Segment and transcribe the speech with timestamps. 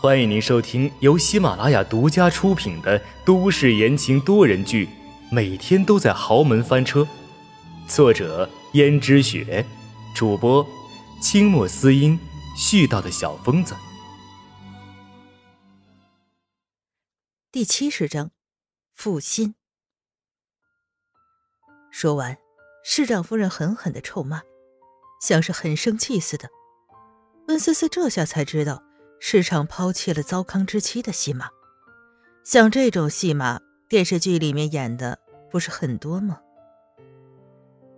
[0.00, 4.86] 欢迎您收听由喜马拉雅独家出品的都市言情多人剧
[5.30, 7.00] 《每天都在豪门翻车》，
[7.88, 9.64] 作者：胭脂雪，
[10.14, 10.66] 主播：
[11.22, 12.18] 清墨思音，
[12.54, 13.74] 絮叨的小疯子。
[17.50, 18.30] 第七十章，
[18.92, 19.54] 负心。
[21.90, 22.36] 说完，
[22.84, 24.42] 市长夫人狠狠的臭骂，
[25.22, 26.50] 像是很生气似的。
[27.48, 28.82] 温思思这下才知道。
[29.26, 31.48] 市场抛弃了糟糠之妻的戏码，
[32.44, 35.18] 像这种戏码，电视剧里面演的
[35.50, 36.40] 不是很多吗？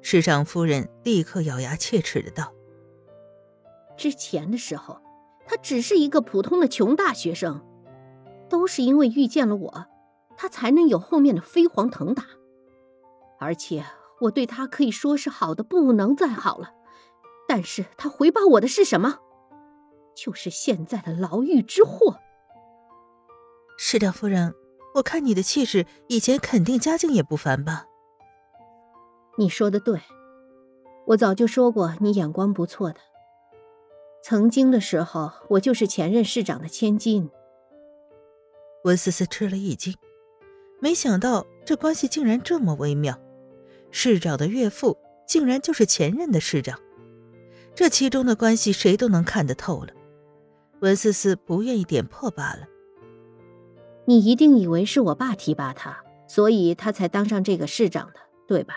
[0.02, 2.52] 市长夫人立刻咬牙切齿的道
[3.98, 5.00] ：“之前的时候，
[5.48, 7.60] 他只是一个普通的穷大学生，
[8.48, 9.86] 都是因为遇见了我，
[10.36, 12.24] 他才能有后面的飞黄腾达。
[13.40, 13.84] 而且
[14.20, 16.70] 我对他可以说是好的不能再好了，
[17.48, 19.18] 但是他回报我的是什么？”
[20.16, 22.18] 就是现在的牢狱之祸。
[23.76, 24.54] 市长夫人，
[24.94, 27.86] 我看你的气势，以前肯定家境也不凡吧？
[29.38, 30.00] 你说的对，
[31.08, 32.96] 我早就说过你眼光不错的。
[34.22, 37.30] 曾经的时候，我就是前任市长的千金。
[38.84, 39.94] 温思思吃了一惊，
[40.80, 43.20] 没想到这关系竟然这么微妙，
[43.90, 46.80] 市长的岳父竟然就是前任的市长，
[47.74, 49.92] 这其中的关系谁都能看得透了。
[50.80, 52.66] 温思思不愿意点破罢了。
[54.06, 58.74] 你一定以为是我爸提拔他，所以他才当上这个市长的，对吧？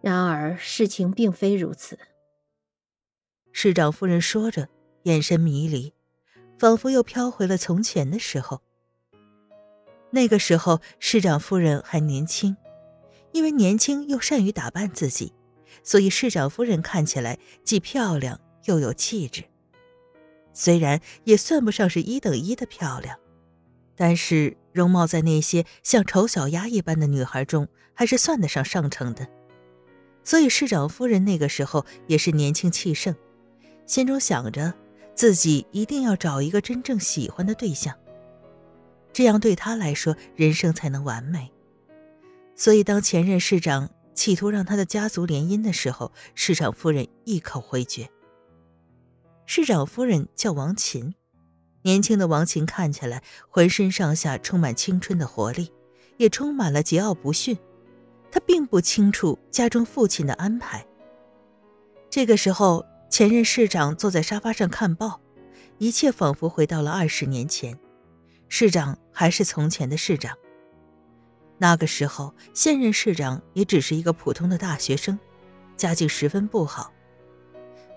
[0.00, 1.98] 然而事情并非如此。
[3.52, 4.68] 市长夫人说着，
[5.02, 5.92] 眼神迷离，
[6.58, 8.62] 仿佛又飘回了从前的时候。
[10.12, 12.56] 那个时候，市长夫人还年轻，
[13.32, 15.34] 因为年轻又善于打扮自己，
[15.82, 19.44] 所以市长夫人看起来既漂亮又有气质。
[20.52, 23.18] 虽然也算不上是一等一的漂亮，
[23.96, 29.26] 但是容貌在那些像丑小鸭一般的女孩中，还是算得上上乘的。
[30.22, 33.14] 所以市长夫人那个时候也是年轻气盛，
[33.86, 34.74] 心中想着
[35.14, 37.94] 自己一定要找一个真正喜欢的对象，
[39.12, 41.50] 这样对她来说人生才能完美。
[42.54, 48.10] 所以当前任市长企图让他的家族联姻的时候，市长夫人一口回绝。
[49.52, 51.12] 市长夫人叫王琴，
[51.82, 55.72] 年轻的王琴看起来浑身上下充满青春的活力，
[56.18, 57.58] 也充满了桀骜不驯。
[58.30, 60.86] 她并不清楚家中父亲的安排。
[62.08, 65.20] 这个时候，前任市长坐在沙发上看报，
[65.78, 67.76] 一切仿佛回到了二十年前，
[68.48, 70.38] 市长还是从前的市长。
[71.58, 75.18] 那个时候，现任市长也只是一个普通的大学生，
[75.76, 76.92] 家境十分不好。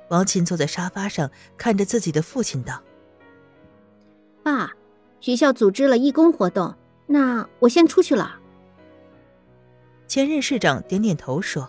[0.09, 2.81] 王琴坐在沙发上，看着自己的父亲道
[4.43, 4.71] ：“爸，
[5.19, 6.75] 学校组织了义工活动，
[7.07, 8.39] 那我先出去了。”
[10.05, 11.67] 前任市长点点头说：“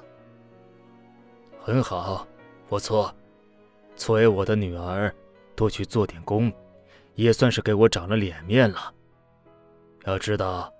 [1.62, 2.26] 很好，
[2.68, 3.14] 不错。
[3.96, 5.14] 作为我的女儿，
[5.54, 6.52] 多去做点工，
[7.14, 8.92] 也算是给我长了脸面了。
[10.04, 10.70] 要知道，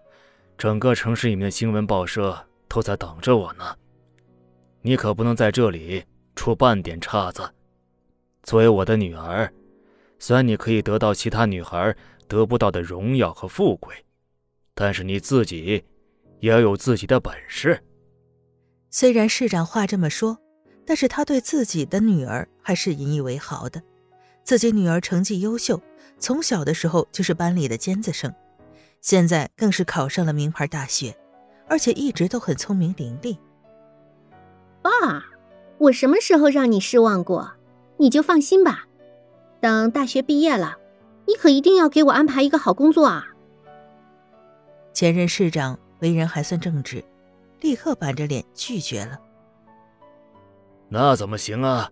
[0.59, 2.37] 整个城市里面的新闻报社
[2.69, 3.77] 都在等着我呢，
[4.83, 6.05] 你可不能在这里。”
[6.45, 7.51] 出半点岔子。
[8.43, 9.51] 作为我的女儿，
[10.19, 11.97] 虽然你可以得到其他女孩
[12.29, 13.95] 得不到的荣耀和富贵，
[14.75, 15.83] 但是你自己
[16.41, 17.83] 也要有自己的本事。
[18.91, 20.37] 虽然市长话这么说，
[20.85, 23.83] 但是他对自己的女儿还是引以为豪的。
[24.43, 25.81] 自己女儿成绩优秀，
[26.19, 28.31] 从小的时候就是班里的尖子生，
[29.01, 31.17] 现在更是考上了名牌大学，
[31.67, 33.39] 而且一直都很聪明伶俐。
[34.83, 35.25] 爸。
[35.85, 37.53] 我什么时候让你失望过？
[37.99, 38.87] 你就放心吧。
[39.61, 40.79] 等大学毕业了，
[41.27, 43.27] 你可一定要给我安排一个好工作啊！
[44.93, 47.05] 前任市长为人还算正直，
[47.61, 49.19] 立刻板着脸拒绝了。
[50.89, 51.91] 那怎么行啊？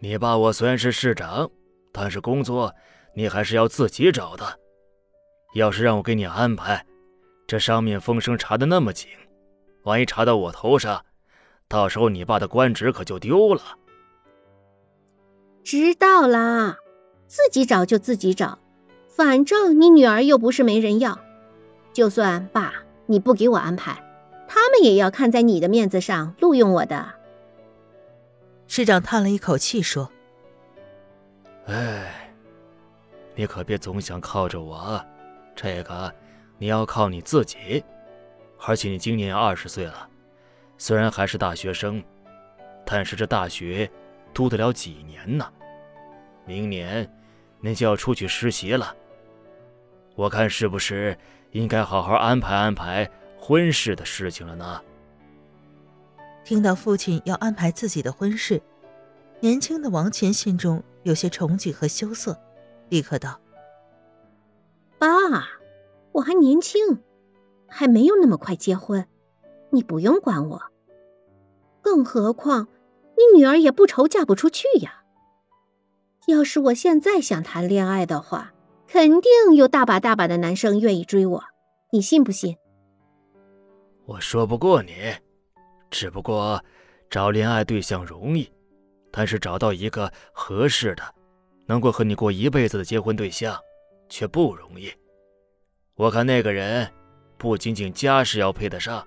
[0.00, 1.48] 你爸我虽然是市长，
[1.92, 2.74] 但是工作
[3.14, 4.58] 你还是要自己找的。
[5.54, 6.84] 要是让我给你安排，
[7.46, 9.08] 这上面风声查的那么紧，
[9.84, 11.04] 万一查到我头上……
[11.74, 13.60] 到时候你爸的官职可就丢了。
[15.64, 16.76] 知道啦，
[17.26, 18.60] 自己找就自己找，
[19.08, 21.18] 反正你女儿又不是没人要。
[21.92, 22.72] 就算爸
[23.06, 24.00] 你不给我安排，
[24.46, 27.12] 他们也要看在你的面子上录用我的。
[28.68, 30.08] 市长叹了一口气说
[31.66, 32.32] ：“哎，
[33.34, 35.04] 你可别总想靠着我，
[35.56, 36.14] 这个
[36.56, 37.82] 你要靠你自己。
[38.64, 40.10] 而且你今年二十岁了。”
[40.76, 42.02] 虽然还是大学生，
[42.84, 43.90] 但是这大学
[44.32, 45.50] 读得了几年呢？
[46.46, 47.10] 明年
[47.60, 48.94] 你就要出去实习了。
[50.14, 51.16] 我看是不是
[51.52, 54.82] 应该好好安排安排婚事的事情了呢？
[56.44, 58.60] 听到父亲要安排自己的婚事，
[59.40, 62.38] 年轻的王琴心中有些憧憬和羞涩，
[62.90, 63.40] 立刻道
[65.00, 65.08] ：“爸，
[66.12, 67.02] 我还年轻，
[67.66, 69.06] 还没有那么快结婚，
[69.74, 70.62] 你不用管我。
[71.82, 72.68] 更何况，
[73.16, 75.02] 你女儿也不愁嫁不出去呀。
[76.26, 78.54] 要是我现在想谈恋爱的话，
[78.86, 81.44] 肯定有大把大把的男生愿意追我，
[81.90, 82.56] 你信不信？”
[84.06, 84.92] 我说不过你。
[85.90, 86.62] 只不过，
[87.10, 88.50] 找恋爱对象容易，
[89.12, 91.02] 但是找到一个合适的、
[91.66, 93.56] 能够和你过一辈子的结婚对象，
[94.08, 94.90] 却不容易。
[95.94, 96.90] 我看那个人，
[97.38, 99.06] 不仅仅家世要配得上，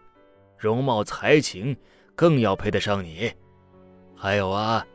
[0.57, 1.77] 容貌才情
[2.15, 3.31] 更要配得上你。
[4.15, 4.85] 还有啊，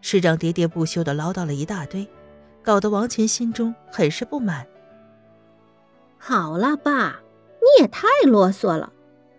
[0.00, 2.06] 市长喋喋不休的唠叨了一大堆，
[2.62, 4.66] 搞得王琴心中很是不满。
[6.18, 7.20] 好了，爸，
[7.60, 8.92] 你也太啰嗦了。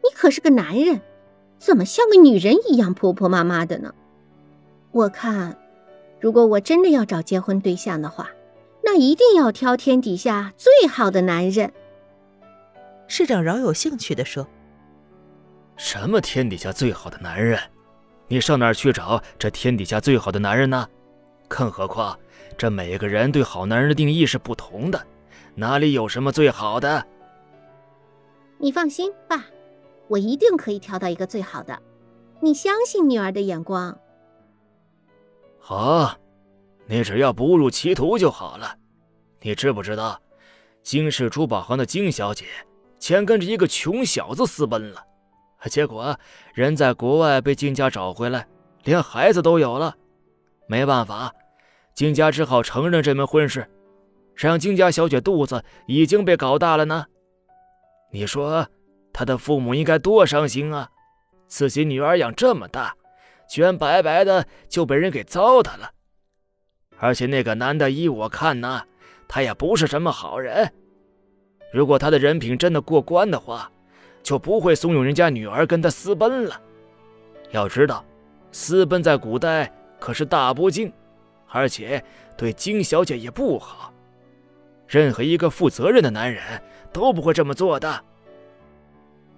[0.04, 1.00] 你可是个男人，
[1.58, 3.94] 怎么像个女人一样婆婆妈妈的呢？
[4.92, 5.58] 我看，
[6.20, 8.30] 如果我真的要找结婚对象的话，
[8.84, 11.72] 那一定要挑天底下最好的男人。
[13.08, 14.46] 市长饶有兴趣的说
[15.76, 17.60] ：“什么天底下最好的男人？
[18.28, 20.88] 你上哪儿去找这天底下最好的男人呢？
[21.48, 22.18] 更何况，
[22.58, 25.06] 这每个人对好男人的定义是不同的，
[25.56, 27.06] 哪里有什么最好的？”
[28.58, 29.46] 你放心，爸。
[30.08, 31.82] 我一定可以挑到一个最好的，
[32.40, 33.98] 你相信女儿的眼光。
[35.60, 36.16] 好，
[36.86, 38.76] 你只要不误入歧途就好了。
[39.42, 40.22] 你知不知道，
[40.84, 42.46] 金氏珠宝行的金小姐
[43.00, 45.04] 前跟着一个穷小子私奔了，
[45.70, 46.18] 结果
[46.54, 48.48] 人在国外被金家找回来，
[48.84, 49.96] 连孩子都有了。
[50.68, 51.34] 没办法，
[51.94, 53.70] 金家只好承认这门婚事，
[54.36, 57.06] 让金家小姐肚子已经被搞大了呢。
[58.12, 58.68] 你说？
[59.16, 60.90] 他的父母应该多伤心啊！
[61.46, 62.96] 自己女儿养这么大，
[63.48, 65.92] 居然白白的就被人给糟蹋了。
[66.98, 68.82] 而且那个男的，依我看呢，
[69.28, 70.74] 他也不是什么好人。
[71.72, 73.72] 如果他的人品真的过关的话，
[74.24, 76.60] 就不会怂恿人家女儿跟他私奔了。
[77.52, 78.04] 要知道，
[78.52, 80.92] 私奔在古代可是大不敬，
[81.48, 82.04] 而且
[82.36, 83.94] 对金小姐也不好。
[84.88, 86.42] 任何一个负责任的男人
[86.92, 88.04] 都不会这么做的。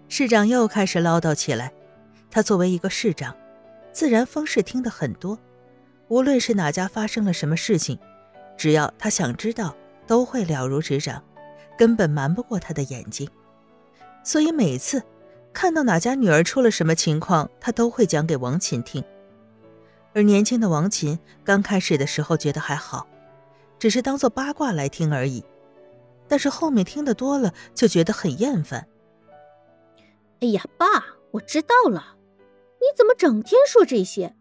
[0.07, 1.73] 市长又开始唠叨起来。
[2.29, 3.33] 他作为一个市长，
[3.93, 5.39] 自然风事听得很多。
[6.09, 7.97] 无论是哪家发生了什么事情，
[8.57, 9.73] 只要他想知道，
[10.05, 11.23] 都会了如指掌，
[11.77, 13.29] 根本瞒不过他的眼睛。
[14.25, 15.01] 所以每次
[15.53, 19.01] 看到哪家女儿出了什么情况，他都会讲给王琴听。
[20.13, 23.07] 而年轻的王琴刚开始的时候觉得还好，
[23.77, 25.43] 只是当做八卦来听而已。
[26.27, 28.87] 但是后面听得多了，就觉得很厌烦。
[30.41, 30.87] 哎呀，爸，
[31.31, 32.15] 我知道了。
[32.79, 34.35] 你怎么整天说这些？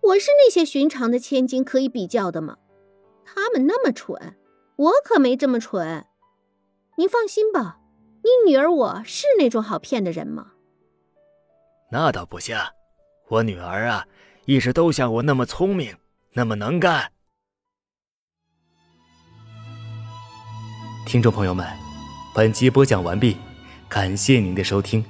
[0.00, 2.56] 我是那些寻常的千金可以比较的吗？
[3.24, 4.36] 他们那么蠢，
[4.76, 6.06] 我可没这么蠢。
[6.96, 7.79] 您放心吧，
[8.22, 10.52] 你女儿我是那种好骗的人吗？
[11.90, 12.60] 那倒不像，
[13.28, 14.06] 我女儿啊，
[14.44, 15.96] 一直都像我那么聪明，
[16.32, 17.10] 那么能干。
[21.06, 21.66] 听众朋友们，
[22.34, 23.36] 本集播讲完毕，
[23.88, 25.04] 感谢您的收听。